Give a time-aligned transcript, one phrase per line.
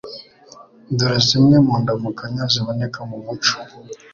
[0.97, 3.55] Dore zimwe mu ndamukanyo ziboneka mu muco